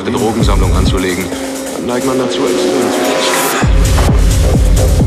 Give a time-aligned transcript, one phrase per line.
[0.00, 1.24] vollgemachte Drogensammlung anzulegen,
[1.76, 2.92] dann neigt man dazu, extrem
[4.96, 4.99] zu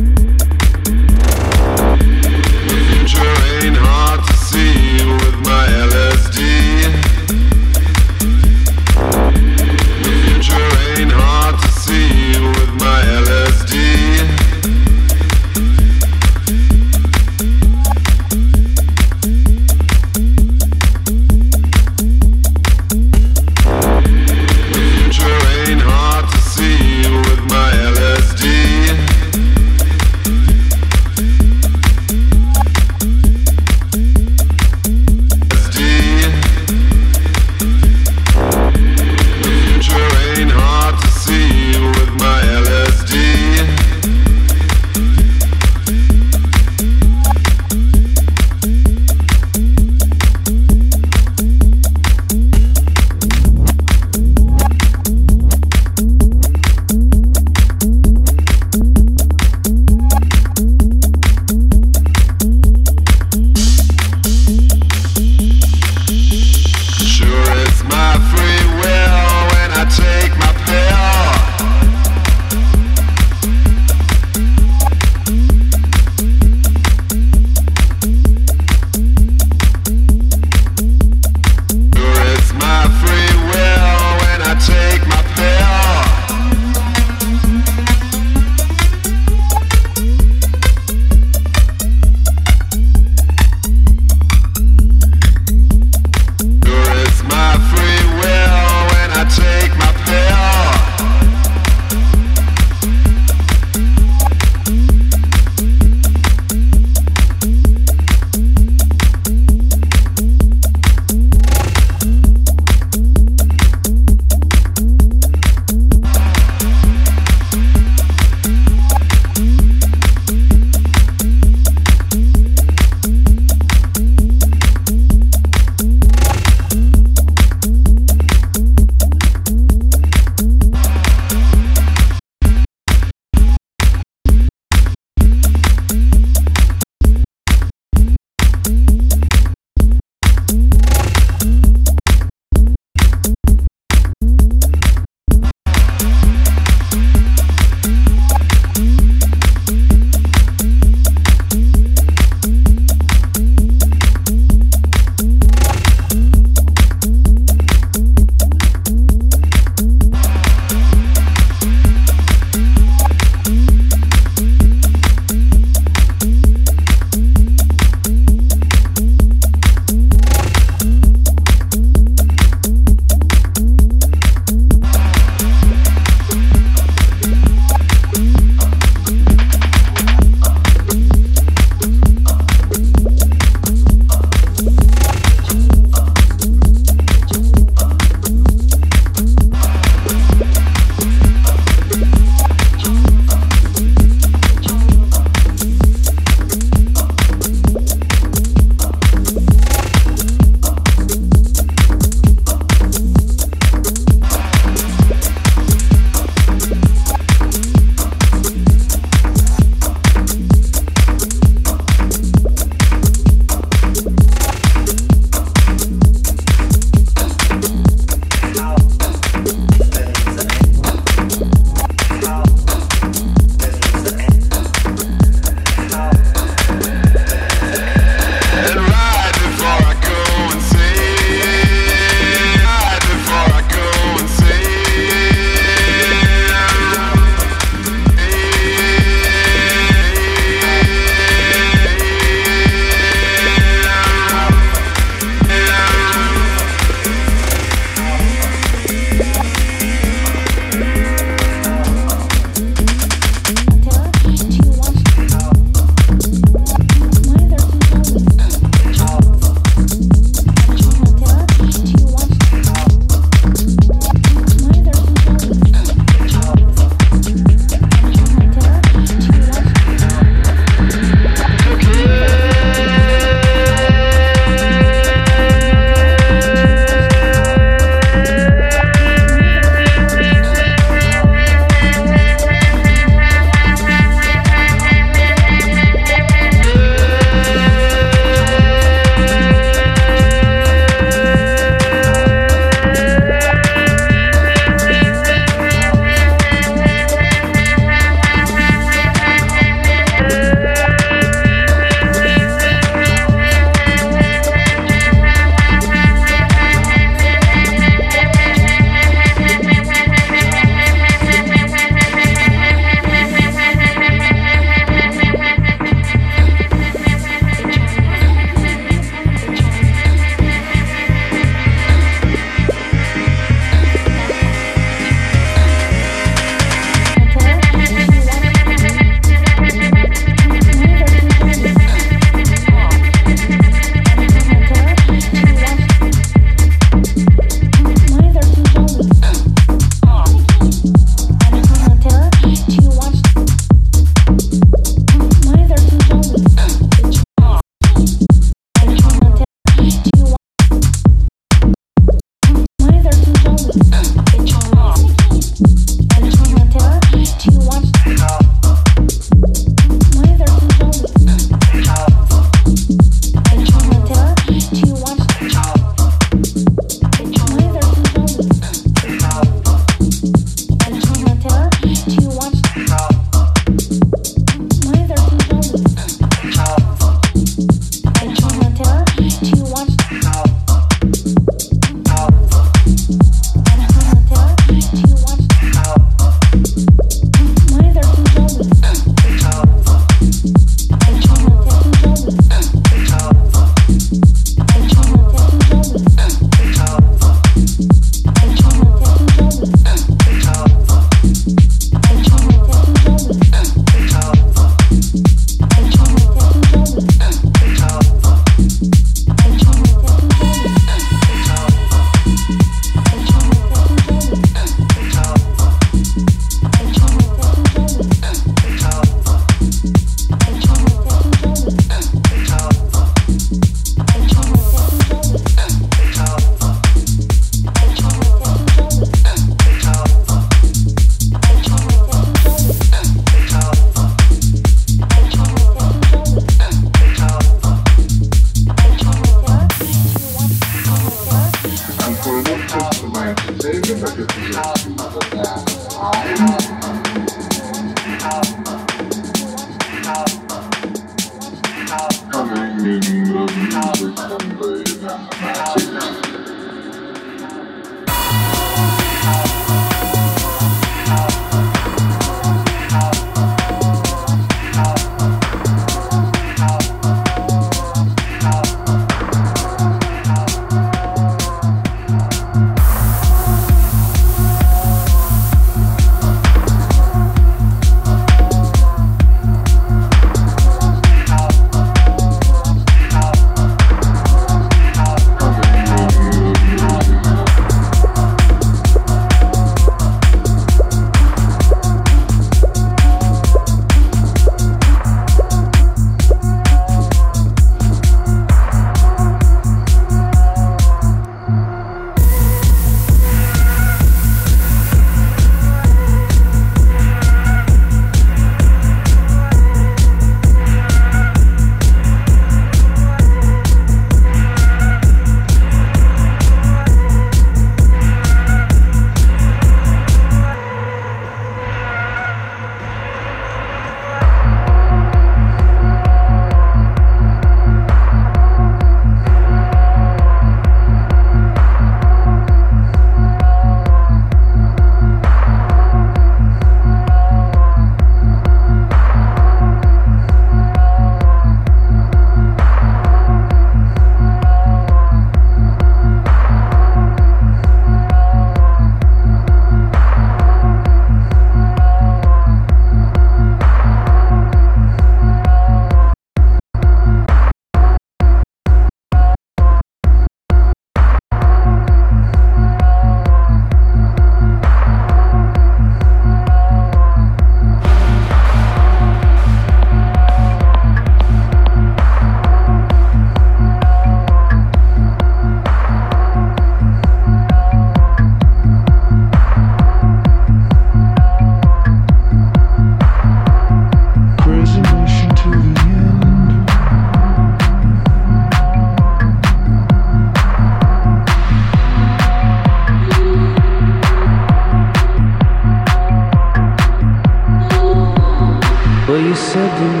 [599.35, 600.00] said to me